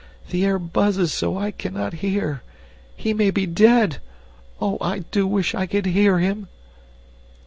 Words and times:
"The 0.31 0.43
air 0.45 0.57
buzzes 0.57 1.13
so 1.13 1.37
I 1.37 1.51
cannot 1.51 1.93
hear. 2.01 2.41
He 2.95 3.13
may 3.13 3.29
be 3.29 3.45
dead! 3.45 3.97
Oh, 4.59 4.79
I 4.81 5.03
do 5.11 5.27
wish 5.27 5.53
I 5.53 5.67
could 5.67 5.85
hear 5.85 6.17
him!" 6.17 6.47